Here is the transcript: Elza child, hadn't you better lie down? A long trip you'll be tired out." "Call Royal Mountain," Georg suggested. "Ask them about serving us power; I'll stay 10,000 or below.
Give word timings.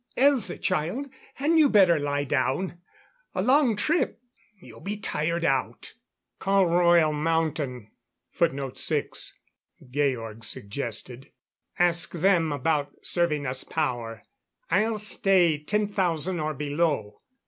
Elza 0.17 0.59
child, 0.59 1.07
hadn't 1.35 1.59
you 1.59 1.69
better 1.69 1.99
lie 1.99 2.23
down? 2.23 2.79
A 3.35 3.43
long 3.43 3.75
trip 3.75 4.19
you'll 4.59 4.79
be 4.79 4.97
tired 4.97 5.45
out." 5.45 5.93
"Call 6.39 6.65
Royal 6.65 7.13
Mountain," 7.13 7.91
Georg 8.35 8.79
suggested. 10.43 11.31
"Ask 11.77 12.13
them 12.13 12.51
about 12.51 12.95
serving 13.03 13.45
us 13.45 13.63
power; 13.63 14.23
I'll 14.71 14.97
stay 14.97 15.59
10,000 15.63 16.39
or 16.39 16.55
below. 16.55 17.21